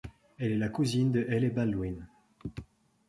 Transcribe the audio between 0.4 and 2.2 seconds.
est la cousine de Hailey Baldwin.